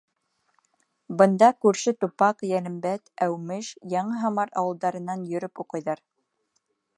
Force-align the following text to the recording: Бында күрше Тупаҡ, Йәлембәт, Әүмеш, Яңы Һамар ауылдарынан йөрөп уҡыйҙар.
Бында 1.19 1.49
күрше 1.65 1.93
Тупаҡ, 2.05 2.41
Йәлембәт, 2.47 3.13
Әүмеш, 3.27 3.69
Яңы 3.95 4.19
Һамар 4.23 4.55
ауылдарынан 4.63 5.29
йөрөп 5.35 5.63
уҡыйҙар. 5.67 6.03